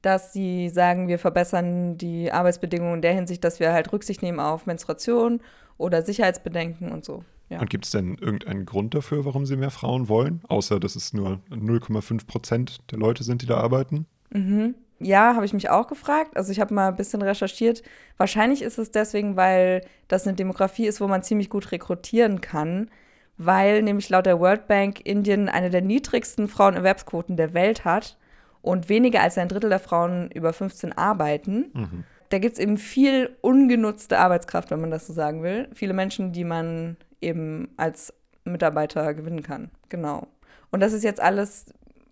dass 0.00 0.32
sie 0.32 0.68
sagen, 0.68 1.08
wir 1.08 1.18
verbessern 1.18 1.98
die 1.98 2.32
Arbeitsbedingungen 2.32 2.96
in 2.96 3.02
der 3.02 3.14
Hinsicht, 3.14 3.44
dass 3.44 3.60
wir 3.60 3.72
halt 3.72 3.92
Rücksicht 3.92 4.22
nehmen 4.22 4.40
auf 4.40 4.66
Menstruation 4.66 5.40
oder 5.76 6.02
Sicherheitsbedenken 6.02 6.90
und 6.90 7.04
so. 7.04 7.24
Ja. 7.50 7.60
Und 7.60 7.70
gibt 7.70 7.86
es 7.86 7.92
denn 7.92 8.16
irgendeinen 8.18 8.66
Grund 8.66 8.94
dafür, 8.94 9.24
warum 9.24 9.46
sie 9.46 9.56
mehr 9.56 9.70
Frauen 9.70 10.08
wollen? 10.08 10.42
Außer, 10.48 10.80
dass 10.80 10.96
es 10.96 11.12
nur 11.12 11.40
0,5 11.50 12.26
Prozent 12.26 12.78
der 12.90 12.98
Leute 12.98 13.24
sind, 13.24 13.42
die 13.42 13.46
da 13.46 13.56
arbeiten? 13.58 14.06
Mhm. 14.30 14.74
Ja, 15.00 15.34
habe 15.34 15.46
ich 15.46 15.52
mich 15.52 15.70
auch 15.70 15.86
gefragt. 15.86 16.36
Also 16.36 16.50
ich 16.50 16.60
habe 16.60 16.74
mal 16.74 16.88
ein 16.88 16.96
bisschen 16.96 17.22
recherchiert. 17.22 17.82
Wahrscheinlich 18.16 18.62
ist 18.62 18.78
es 18.78 18.90
deswegen, 18.90 19.36
weil 19.36 19.82
das 20.08 20.26
eine 20.26 20.36
Demografie 20.36 20.86
ist, 20.86 21.00
wo 21.00 21.06
man 21.06 21.22
ziemlich 21.22 21.50
gut 21.50 21.70
rekrutieren 21.70 22.40
kann, 22.40 22.90
weil 23.36 23.82
nämlich 23.82 24.08
laut 24.08 24.26
der 24.26 24.40
World 24.40 24.66
Bank 24.66 25.00
Indien 25.06 25.48
eine 25.48 25.70
der 25.70 25.82
niedrigsten 25.82 26.48
Frauenerwerbsquoten 26.48 27.36
der 27.36 27.54
Welt 27.54 27.84
hat 27.84 28.16
und 28.60 28.88
weniger 28.88 29.22
als 29.22 29.38
ein 29.38 29.48
Drittel 29.48 29.70
der 29.70 29.78
Frauen 29.78 30.30
über 30.32 30.52
15 30.52 30.92
arbeiten. 30.92 31.70
Mhm. 31.72 32.04
Da 32.30 32.38
gibt 32.38 32.54
es 32.54 32.58
eben 32.58 32.76
viel 32.76 33.36
ungenutzte 33.40 34.18
Arbeitskraft, 34.18 34.70
wenn 34.70 34.80
man 34.80 34.90
das 34.90 35.06
so 35.06 35.12
sagen 35.12 35.42
will. 35.42 35.68
Viele 35.74 35.94
Menschen, 35.94 36.32
die 36.32 36.44
man 36.44 36.96
eben 37.20 37.70
als 37.76 38.12
Mitarbeiter 38.44 39.14
gewinnen 39.14 39.42
kann. 39.42 39.70
Genau. 39.88 40.26
Und 40.70 40.80
das 40.80 40.92
ist 40.92 41.04
jetzt 41.04 41.20
alles, 41.20 41.66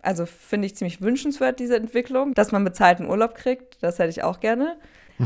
also 0.06 0.24
finde 0.24 0.66
ich 0.66 0.76
ziemlich 0.76 1.00
wünschenswert, 1.00 1.58
diese 1.58 1.76
Entwicklung, 1.76 2.32
dass 2.34 2.52
man 2.52 2.64
bezahlten 2.64 3.06
Urlaub 3.06 3.34
kriegt. 3.34 3.82
Das 3.82 3.98
hätte 3.98 4.10
ich 4.10 4.22
auch 4.22 4.38
gerne. 4.40 4.78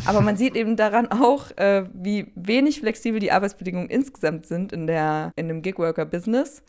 Aber 0.07 0.21
man 0.21 0.37
sieht 0.37 0.57
eben 0.57 0.77
daran 0.77 1.09
auch, 1.09 1.51
äh, 1.59 1.85
wie 1.93 2.33
wenig 2.35 2.81
flexibel 2.81 3.21
die 3.21 3.33
Arbeitsbedingungen 3.33 3.91
insgesamt 3.91 4.47
sind 4.47 4.73
in, 4.73 4.87
der, 4.87 5.33
in 5.37 5.49
dem 5.49 5.63
Gigworker-Business. 5.63 6.63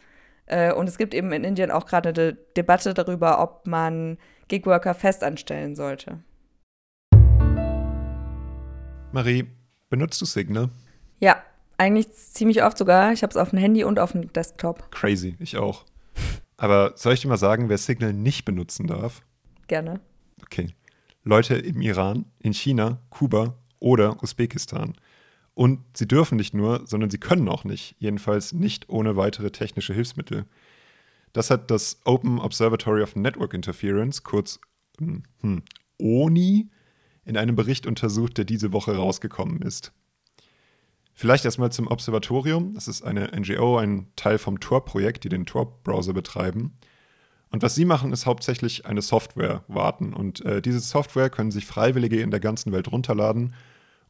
Äh, 0.48 0.74
und 0.74 0.90
es 0.90 0.98
gibt 0.98 1.14
eben 1.14 1.32
in 1.32 1.44
Indien 1.44 1.72
auch 1.72 1.86
gerade 1.86 2.10
eine 2.10 2.34
Debatte 2.58 2.94
darüber, 2.94 3.42
ob 3.42 3.68
man 3.68 4.18
Gigworker 4.48 4.94
festanstellen 4.94 5.76
sollte. 5.76 6.20
Marie, 9.14 9.46
benutzt 9.90 10.20
du 10.20 10.26
Signal? 10.26 10.70
Ja, 11.20 11.42
eigentlich 11.78 12.12
ziemlich 12.12 12.64
oft 12.64 12.78
sogar. 12.78 13.14
Ich 13.14 13.24
habe 13.24 13.32
es 13.32 13.38
auf 13.38 13.52
dem 13.52 13.60
Handy 13.60 13.84
und 13.84 14.00
auf 14.00 14.14
dem 14.14 14.34
Desktop. 14.34 14.92
Crazy, 14.92 15.36
ich 15.40 15.58
auch. 15.58 15.86
Aber 16.62 16.94
soll 16.96 17.14
ich 17.14 17.22
dir 17.22 17.28
mal 17.28 17.38
sagen, 17.38 17.70
wer 17.70 17.80
Signal 17.80 18.14
nicht 18.14 18.46
benutzen 18.46 18.86
darf? 18.86 19.24
Gerne. 19.66 20.00
Okay. 20.44 20.68
Leute 21.24 21.56
im 21.56 21.82
Iran, 21.82 22.26
in 22.38 22.54
China, 22.54 23.00
Kuba 23.10 23.58
oder 23.80 24.22
Usbekistan. 24.22 24.94
Und 25.56 25.80
sie 25.98 26.08
dürfen 26.08 26.36
nicht 26.36 26.54
nur, 26.54 26.86
sondern 26.86 27.10
sie 27.10 27.18
können 27.18 27.50
auch 27.50 27.64
nicht. 27.64 27.96
Jedenfalls 27.98 28.54
nicht 28.54 28.90
ohne 28.90 29.16
weitere 29.16 29.50
technische 29.50 29.96
Hilfsmittel. 29.96 30.46
Das 31.34 31.50
hat 31.50 31.72
das 31.72 32.00
Open 32.06 32.38
Observatory 32.38 33.02
of 33.02 33.16
Network 33.16 33.56
Interference, 33.56 34.22
kurz 34.22 34.60
hm, 35.00 35.24
hm, 35.40 35.64
ONI, 35.98 36.70
in 37.26 37.38
einem 37.38 37.56
Bericht 37.56 37.88
untersucht, 37.88 38.38
der 38.38 38.46
diese 38.46 38.72
Woche 38.72 38.96
rausgekommen 38.96 39.64
ist. 39.64 39.94
Vielleicht 41.14 41.46
erstmal 41.46 41.72
zum 41.72 41.88
Observatorium. 41.88 42.74
Das 42.74 42.88
ist 42.88 43.04
eine 43.04 43.30
NGO, 43.36 43.78
ein 43.78 44.08
Teil 44.16 44.38
vom 44.38 44.60
Tor-Projekt, 44.60 45.24
die 45.24 45.30
den 45.30 45.46
Tor-Browser 45.46 46.14
betreiben. 46.14 46.78
Und 47.52 47.64
was 47.64 47.76
sie 47.76 47.86
machen, 47.86 48.14
ist 48.14 48.26
hauptsächlich 48.26 48.86
eine 48.86 49.02
Software 49.02 49.64
warten. 49.68 50.14
Und 50.14 50.44
äh, 50.46 50.62
diese 50.62 50.80
Software 50.80 51.30
können 51.30 51.52
sich 51.52 51.66
Freiwillige 51.66 52.22
in 52.22 52.32
der 52.32 52.40
ganzen 52.40 52.72
Welt 52.72 52.92
runterladen. 52.92 53.54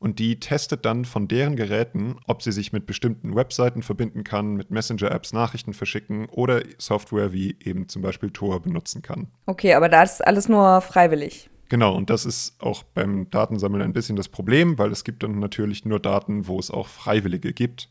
Und 0.02 0.18
die 0.18 0.40
testet 0.40 0.84
dann 0.84 1.06
von 1.06 1.28
deren 1.28 1.56
Geräten, 1.56 2.16
ob 2.26 2.42
sie 2.42 2.52
sich 2.52 2.74
mit 2.74 2.88
bestimmten 2.88 3.36
Webseiten 3.36 3.84
verbinden 3.84 4.24
kann, 4.24 4.56
mit 4.56 4.72
Messenger-Apps 4.72 5.32
Nachrichten 5.32 5.74
verschicken 5.74 6.26
oder 6.26 6.64
Software 6.80 7.34
wie 7.34 7.56
eben 7.64 7.88
zum 7.88 8.02
Beispiel 8.02 8.32
Tor 8.32 8.64
benutzen 8.64 9.04
kann. 9.04 9.28
Okay, 9.46 9.76
aber 9.76 9.90
da 9.90 10.02
ist 10.02 10.26
alles 10.26 10.50
nur 10.50 10.82
freiwillig. 10.82 11.51
Genau, 11.72 11.96
und 11.96 12.10
das 12.10 12.26
ist 12.26 12.62
auch 12.62 12.84
beim 12.84 13.30
Datensammeln 13.30 13.82
ein 13.82 13.94
bisschen 13.94 14.18
das 14.18 14.28
Problem, 14.28 14.78
weil 14.78 14.92
es 14.92 15.06
gibt 15.06 15.24
dann 15.24 15.40
natürlich 15.40 15.86
nur 15.86 16.02
Daten, 16.02 16.46
wo 16.48 16.60
es 16.60 16.70
auch 16.70 16.90
Freiwillige 16.90 17.54
gibt. 17.54 17.88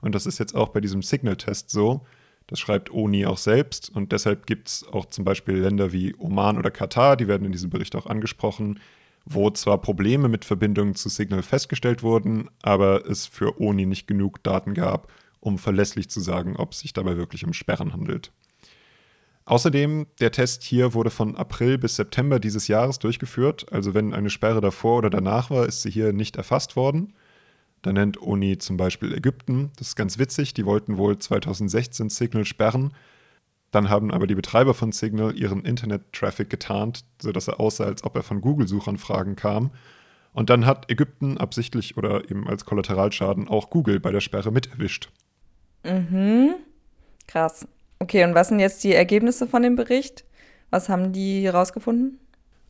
Und 0.00 0.16
das 0.16 0.26
ist 0.26 0.40
jetzt 0.40 0.56
auch 0.56 0.70
bei 0.70 0.80
diesem 0.80 1.00
Signal-Test 1.00 1.70
so. 1.70 2.04
Das 2.48 2.58
schreibt 2.58 2.90
ONI 2.92 3.26
auch 3.26 3.38
selbst. 3.38 3.88
Und 3.88 4.10
deshalb 4.10 4.46
gibt 4.46 4.66
es 4.66 4.84
auch 4.92 5.06
zum 5.06 5.24
Beispiel 5.24 5.54
Länder 5.54 5.92
wie 5.92 6.12
Oman 6.18 6.58
oder 6.58 6.72
Katar, 6.72 7.16
die 7.16 7.28
werden 7.28 7.44
in 7.44 7.52
diesem 7.52 7.70
Bericht 7.70 7.94
auch 7.94 8.06
angesprochen, 8.06 8.80
wo 9.24 9.48
zwar 9.50 9.78
Probleme 9.78 10.28
mit 10.28 10.44
Verbindungen 10.44 10.96
zu 10.96 11.08
Signal 11.08 11.44
festgestellt 11.44 12.02
wurden, 12.02 12.50
aber 12.62 13.08
es 13.08 13.28
für 13.28 13.60
ONI 13.60 13.86
nicht 13.86 14.08
genug 14.08 14.42
Daten 14.42 14.74
gab, 14.74 15.06
um 15.38 15.56
verlässlich 15.56 16.10
zu 16.10 16.18
sagen, 16.18 16.56
ob 16.56 16.72
es 16.72 16.80
sich 16.80 16.94
dabei 16.94 17.16
wirklich 17.16 17.46
um 17.46 17.52
Sperren 17.52 17.92
handelt. 17.92 18.32
Außerdem, 19.50 20.06
der 20.20 20.30
Test 20.30 20.62
hier 20.62 20.94
wurde 20.94 21.10
von 21.10 21.34
April 21.34 21.76
bis 21.76 21.96
September 21.96 22.38
dieses 22.38 22.68
Jahres 22.68 23.00
durchgeführt. 23.00 23.66
Also 23.72 23.94
wenn 23.94 24.14
eine 24.14 24.30
Sperre 24.30 24.60
davor 24.60 24.98
oder 24.98 25.10
danach 25.10 25.50
war, 25.50 25.66
ist 25.66 25.82
sie 25.82 25.90
hier 25.90 26.12
nicht 26.12 26.36
erfasst 26.36 26.76
worden. 26.76 27.14
Da 27.82 27.92
nennt 27.92 28.16
Uni 28.16 28.58
zum 28.58 28.76
Beispiel 28.76 29.12
Ägypten. 29.12 29.72
Das 29.76 29.88
ist 29.88 29.96
ganz 29.96 30.20
witzig. 30.20 30.54
Die 30.54 30.66
wollten 30.66 30.98
wohl 30.98 31.18
2016 31.18 32.10
Signal 32.10 32.44
sperren. 32.44 32.94
Dann 33.72 33.90
haben 33.90 34.12
aber 34.12 34.28
die 34.28 34.36
Betreiber 34.36 34.72
von 34.72 34.92
Signal 34.92 35.36
ihren 35.36 35.64
Internet-Traffic 35.64 36.48
getarnt, 36.48 37.04
sodass 37.20 37.48
er 37.48 37.58
aussah, 37.58 37.86
als 37.86 38.04
ob 38.04 38.14
er 38.14 38.22
von 38.22 38.40
Google-Suchanfragen 38.42 39.34
kam. 39.34 39.72
Und 40.32 40.48
dann 40.48 40.64
hat 40.64 40.88
Ägypten 40.92 41.38
absichtlich 41.38 41.96
oder 41.96 42.30
eben 42.30 42.46
als 42.48 42.66
Kollateralschaden 42.66 43.48
auch 43.48 43.68
Google 43.68 43.98
bei 43.98 44.12
der 44.12 44.20
Sperre 44.20 44.52
mit 44.52 44.70
erwischt. 44.70 45.10
Mhm. 45.82 46.54
Krass. 47.26 47.66
Okay, 48.02 48.24
und 48.24 48.34
was 48.34 48.48
sind 48.48 48.60
jetzt 48.60 48.82
die 48.82 48.94
Ergebnisse 48.94 49.46
von 49.46 49.62
dem 49.62 49.76
Bericht? 49.76 50.24
Was 50.70 50.88
haben 50.88 51.12
die 51.12 51.46
rausgefunden? 51.46 52.18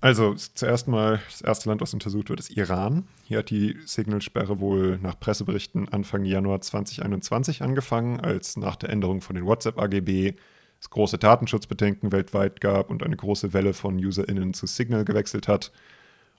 Also 0.01 0.35
zuerst 0.35 0.89
mal, 0.89 1.21
das 1.31 1.43
erste 1.43 1.69
Land, 1.69 1.81
was 1.81 1.95
untersucht 1.95 2.31
wird, 2.31 2.41
ist 2.41 2.51
Iran. 2.51 3.07
Hier 3.25 3.39
hat 3.39 3.51
die 3.51 3.79
Signal-Sperre 3.85 4.59
wohl 4.59 4.99
nach 4.99 5.21
Presseberichten 5.21 5.89
Anfang 5.91 6.25
Januar 6.25 6.61
2021 6.61 7.63
angefangen, 7.63 8.19
als 8.19 8.57
nach 8.57 8.77
der 8.77 8.91
Änderung 8.91 9.21
von 9.21 9.37
den 9.37 9.47
WhatsApp-AGB 9.47 10.35
es 10.81 10.91
große 10.91 11.19
Datenschutzbedenken 11.19 12.11
weltweit 12.11 12.61
gab 12.61 12.91
und 12.91 13.03
eine 13.03 13.17
große 13.17 13.53
Welle 13.53 13.75
von 13.75 13.99
UserInnen 13.99 14.55
zu 14.55 14.67
Signal 14.67 15.05
gewechselt 15.05 15.47
hat. 15.47 15.71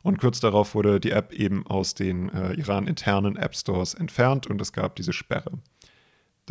Und 0.02 0.20
kurz 0.20 0.40
darauf 0.40 0.74
wurde 0.74 1.00
die 1.00 1.12
App 1.12 1.32
eben 1.32 1.66
aus 1.68 1.94
den 1.94 2.30
äh, 2.30 2.54
Iran-internen 2.54 3.38
App-Stores 3.38 3.94
entfernt 3.94 4.48
und 4.48 4.60
es 4.60 4.74
gab 4.74 4.96
diese 4.96 5.14
Sperre. 5.14 5.52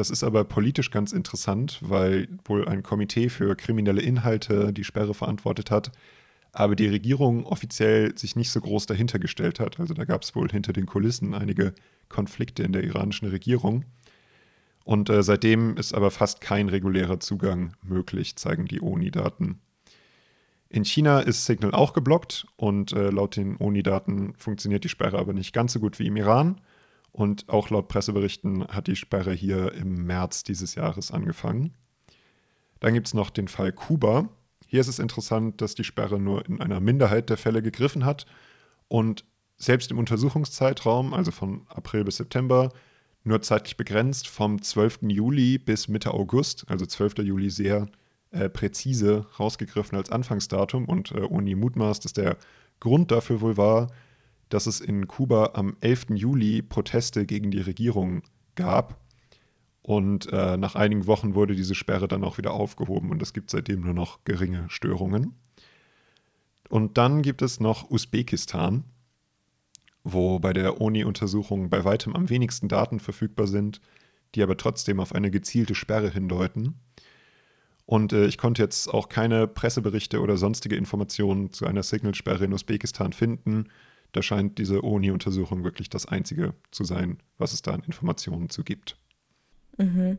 Das 0.01 0.09
ist 0.09 0.25
aber 0.25 0.45
politisch 0.45 0.91
ganz 0.91 1.13
interessant, 1.13 1.79
weil 1.83 2.27
wohl 2.47 2.67
ein 2.67 2.83
Komitee 2.83 3.29
für 3.29 3.55
kriminelle 3.55 4.01
Inhalte 4.01 4.73
die 4.73 4.83
Sperre 4.83 5.13
verantwortet 5.13 5.71
hat, 5.71 5.93
aber 6.53 6.75
die 6.75 6.87
Regierung 6.87 7.45
offiziell 7.45 8.17
sich 8.17 8.35
nicht 8.35 8.51
so 8.51 8.63
groß 8.63 8.87
dahinter 8.87 9.19
gestellt 9.19 9.61
hat. 9.61 9.79
Also 9.79 9.93
da 9.93 10.07
gab 10.07 10.23
es 10.23 10.35
wohl 10.35 10.49
hinter 10.49 10.73
den 10.73 10.87
Kulissen 10.87 11.35
einige 11.35 11.75
Konflikte 12.09 12.63
in 12.63 12.73
der 12.73 12.83
iranischen 12.83 13.29
Regierung. 13.29 13.85
Und 14.85 15.11
äh, 15.11 15.23
seitdem 15.23 15.77
ist 15.77 15.93
aber 15.93 16.11
fast 16.11 16.41
kein 16.41 16.71
regulärer 16.71 17.21
Zugang 17.21 17.75
möglich, 17.83 18.37
zeigen 18.37 18.65
die 18.65 18.81
ONI-Daten. 18.81 19.61
In 20.71 20.87
China 20.87 21.21
ist 21.21 21.45
Signal 21.45 21.75
auch 21.75 21.93
geblockt 21.93 22.47
und 22.57 22.93
äh, 22.93 23.11
laut 23.11 23.37
den 23.37 23.59
ONI-Daten 23.59 24.33
funktioniert 24.39 24.83
die 24.83 24.89
Sperre 24.89 25.19
aber 25.19 25.35
nicht 25.35 25.53
ganz 25.53 25.75
so 25.75 25.79
gut 25.79 25.99
wie 25.99 26.07
im 26.07 26.17
Iran. 26.17 26.59
Und 27.13 27.49
auch 27.49 27.71
laut 27.71 27.89
Presseberichten 27.89 28.67
hat 28.69 28.87
die 28.87 28.97
Sperre 28.97 29.33
hier 29.33 29.73
im 29.73 30.07
März 30.07 30.45
dieses 30.45 30.75
Jahres 30.75 31.11
angefangen. 31.11 31.75
Dann 32.79 32.95
gibt 32.95 33.09
es 33.09 33.15
noch 33.15 33.31
den 33.31 33.49
Fall 33.49 33.73
Kuba. 33.73 34.29
Hier 34.67 34.81
ist 34.81 34.89
es 34.89 34.99
interessant, 34.99 35.61
dass 35.61 35.75
die 35.75 35.85
Sperre 35.85 36.21
nur 36.21 36.47
in 36.47 36.61
einer 36.61 36.81
Minderheit 36.81 37.29
der 37.29 37.37
Fälle 37.37 37.63
gegriffen 37.63 38.05
hat 38.05 38.27
und 38.89 39.25
selbst 39.57 39.91
im 39.91 39.99
Untersuchungszeitraum, 39.99 41.13
also 41.13 41.31
von 41.31 41.67
April 41.69 42.05
bis 42.05 42.17
September, 42.17 42.73
nur 43.25 43.43
zeitlich 43.43 43.77
begrenzt 43.77 44.29
vom 44.29 44.63
12. 44.63 45.01
Juli 45.03 45.59
bis 45.59 45.89
Mitte 45.89 46.15
August, 46.15 46.65
also 46.69 46.87
12. 46.87 47.19
Juli 47.19 47.51
sehr 47.51 47.87
äh, 48.31 48.49
präzise 48.49 49.27
rausgegriffen 49.39 49.99
als 49.99 50.11
Anfangsdatum 50.11 50.87
und 50.87 51.13
äh, 51.13 51.21
Uni 51.21 51.55
mutmaßt, 51.55 52.05
dass 52.05 52.13
der 52.13 52.37
Grund 52.79 53.11
dafür 53.11 53.41
wohl 53.41 53.57
war, 53.57 53.89
dass 54.51 54.67
es 54.67 54.81
in 54.81 55.09
Kuba 55.09 55.53
am 55.55 55.77
11. 55.81 56.09
Juli 56.11 56.61
Proteste 56.61 57.25
gegen 57.25 57.51
die 57.51 57.61
Regierung 57.61 58.23
gab. 58.55 59.01
Und 59.83 60.31
äh, 60.31 60.59
nach 60.59 60.75
einigen 60.75 61.07
Wochen 61.07 61.35
wurde 61.35 61.57
diese 61.57 61.75
Sperre 61.75 62.07
dann 62.07 62.23
auch 62.23 62.37
wieder 62.37 62.53
aufgehoben 62.53 63.11
und 63.11 63.23
es 63.23 63.33
gibt 63.33 63.51
seitdem 63.51 63.81
nur 63.81 63.95
noch 63.95 64.23
geringe 64.25 64.67
Störungen. 64.69 65.35
Und 66.69 66.99
dann 66.99 67.23
gibt 67.23 67.41
es 67.43 67.59
noch 67.59 67.91
Usbekistan 67.91 68.85
wo 70.05 70.39
bei 70.39 70.53
der 70.53 70.81
ONI-Untersuchung 70.81 71.71
bei 71.71 71.85
weitem 71.85 72.15
am 72.15 72.31
wenigsten 72.31 72.69
Daten 72.69 73.01
verfügbar 73.01 73.47
sind, 73.47 73.81
die 74.35 74.43
aber 74.43 74.57
trotzdem 74.57 75.01
auf 75.01 75.15
eine 75.15 75.31
gezielte 75.31 75.75
Sperre 75.75 76.11
hindeuten. 76.11 76.75
Und 77.85 78.13
äh, 78.13 78.27
ich 78.27 78.39
konnte 78.39 78.63
jetzt 78.63 78.89
auch 78.89 79.09
keine 79.09 79.47
Presseberichte 79.47 80.21
oder 80.21 80.37
sonstige 80.37 80.77
Informationen 80.77 81.53
zu 81.53 81.67
einer 81.67 81.83
Signalsperre 81.83 82.45
in 82.45 82.53
Usbekistan 82.53 83.13
finden. 83.13 83.69
Da 84.13 84.23
scheint 84.23 84.59
diese 84.59 84.83
ONI-Untersuchung 84.83 85.65
wirklich 85.65 85.89
das 85.89 86.07
Einzige 86.07 86.55
zu 86.71 86.85
sein, 86.85 87.19
was 87.39 87.53
es 87.53 87.63
da 87.63 87.73
an 87.73 87.83
Informationen 87.83 88.51
zu 88.51 88.65
gibt. 88.65 88.97
Mhm. 89.79 90.19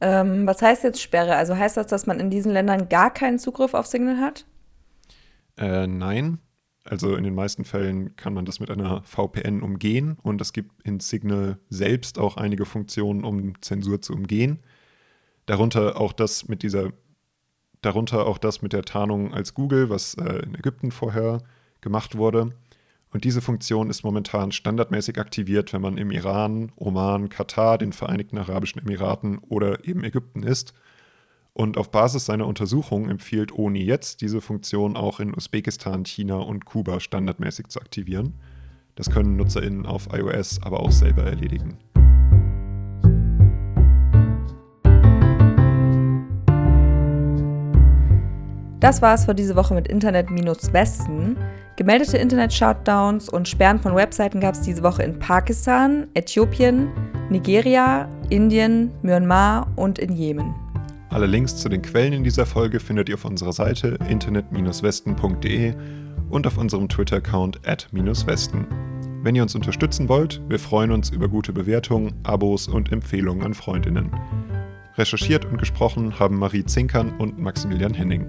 Ähm, 0.00 0.46
was 0.46 0.60
heißt 0.62 0.84
jetzt 0.84 1.00
Sperre? 1.00 1.36
Also 1.36 1.56
heißt 1.56 1.76
das, 1.76 1.86
dass 1.86 2.06
man 2.06 2.20
in 2.20 2.30
diesen 2.30 2.52
Ländern 2.52 2.88
gar 2.88 3.12
keinen 3.12 3.38
Zugriff 3.38 3.74
auf 3.74 3.86
Signal 3.86 4.18
hat? 4.18 4.44
Äh, 5.56 5.86
nein, 5.86 6.38
also 6.84 7.16
in 7.16 7.24
den 7.24 7.34
meisten 7.34 7.64
Fällen 7.64 8.14
kann 8.16 8.34
man 8.34 8.44
das 8.44 8.60
mit 8.60 8.70
einer 8.70 9.02
VPN 9.04 9.62
umgehen 9.62 10.18
und 10.22 10.40
es 10.40 10.52
gibt 10.52 10.86
in 10.86 11.00
Signal 11.00 11.58
selbst 11.70 12.18
auch 12.18 12.36
einige 12.36 12.66
Funktionen, 12.66 13.24
um 13.24 13.60
Zensur 13.62 14.02
zu 14.02 14.12
umgehen. 14.12 14.58
Darunter 15.46 15.98
auch 15.98 16.12
das 16.12 16.48
mit 16.48 16.62
dieser, 16.62 16.92
darunter 17.80 18.26
auch 18.26 18.36
das 18.36 18.60
mit 18.60 18.74
der 18.74 18.82
Tarnung 18.82 19.32
als 19.32 19.54
Google, 19.54 19.88
was 19.88 20.14
äh, 20.14 20.40
in 20.40 20.54
Ägypten 20.54 20.90
vorher 20.90 21.42
gemacht 21.80 22.16
wurde. 22.16 22.50
Und 23.14 23.22
diese 23.22 23.40
Funktion 23.40 23.90
ist 23.90 24.02
momentan 24.02 24.50
standardmäßig 24.50 25.20
aktiviert, 25.20 25.72
wenn 25.72 25.80
man 25.80 25.98
im 25.98 26.10
Iran, 26.10 26.72
Oman, 26.74 27.28
Katar, 27.28 27.78
den 27.78 27.92
Vereinigten 27.92 28.38
Arabischen 28.38 28.82
Emiraten 28.82 29.38
oder 29.38 29.86
eben 29.86 30.02
Ägypten 30.02 30.42
ist 30.42 30.74
und 31.52 31.78
auf 31.78 31.92
Basis 31.92 32.26
seiner 32.26 32.48
Untersuchung 32.48 33.08
empfiehlt 33.08 33.56
ONI 33.56 33.84
jetzt, 33.84 34.20
diese 34.20 34.40
Funktion 34.40 34.96
auch 34.96 35.20
in 35.20 35.32
Usbekistan, 35.32 36.04
China 36.04 36.38
und 36.38 36.64
Kuba 36.64 36.98
standardmäßig 36.98 37.68
zu 37.68 37.80
aktivieren. 37.80 38.34
Das 38.96 39.10
können 39.10 39.36
NutzerInnen 39.36 39.86
auf 39.86 40.08
iOS 40.12 40.60
aber 40.60 40.80
auch 40.80 40.90
selber 40.90 41.22
erledigen. 41.22 41.78
Das 48.84 49.00
war's 49.00 49.24
für 49.24 49.34
diese 49.34 49.56
Woche 49.56 49.72
mit 49.72 49.88
Internet-Westen. 49.88 51.38
Gemeldete 51.76 52.18
Internet-Shutdowns 52.18 53.30
und 53.30 53.48
Sperren 53.48 53.80
von 53.80 53.96
Webseiten 53.96 54.40
gab 54.40 54.56
es 54.56 54.60
diese 54.60 54.82
Woche 54.82 55.02
in 55.04 55.18
Pakistan, 55.18 56.06
Äthiopien, 56.12 56.88
Nigeria, 57.30 58.06
Indien, 58.28 58.90
Myanmar 59.00 59.72
und 59.76 59.98
in 59.98 60.12
Jemen. 60.12 60.54
Alle 61.08 61.24
Links 61.24 61.56
zu 61.56 61.70
den 61.70 61.80
Quellen 61.80 62.12
in 62.12 62.24
dieser 62.24 62.44
Folge 62.44 62.78
findet 62.78 63.08
ihr 63.08 63.14
auf 63.14 63.24
unserer 63.24 63.54
Seite 63.54 63.96
internet-westen.de 64.06 65.72
und 66.28 66.46
auf 66.46 66.58
unserem 66.58 66.86
Twitter-Account 66.86 67.66
at-westen. 67.66 68.66
Wenn 69.22 69.34
ihr 69.34 69.44
uns 69.44 69.54
unterstützen 69.54 70.10
wollt, 70.10 70.42
wir 70.50 70.58
freuen 70.58 70.92
uns 70.92 71.08
über 71.08 71.28
gute 71.28 71.54
Bewertungen, 71.54 72.12
Abos 72.22 72.68
und 72.68 72.92
Empfehlungen 72.92 73.46
an 73.46 73.54
Freundinnen. 73.54 74.10
Recherchiert 74.98 75.46
und 75.46 75.56
gesprochen 75.56 76.18
haben 76.18 76.38
Marie 76.38 76.66
Zinkern 76.66 77.14
und 77.16 77.38
Maximilian 77.38 77.94
Henning. 77.94 78.26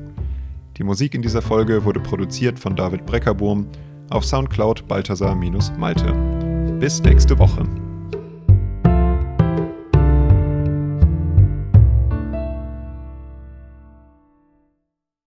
Die 0.78 0.84
Musik 0.84 1.16
in 1.16 1.22
dieser 1.22 1.42
Folge 1.42 1.86
wurde 1.86 2.02
produziert 2.02 2.60
von 2.60 2.76
David 2.76 3.06
Breckerbohm 3.06 3.66
auf 4.10 4.26
Soundcloud 4.26 4.88
Balthasar-Malte. 4.88 6.12
Bis 6.80 7.02
nächste 7.02 7.40
Woche. 7.40 7.64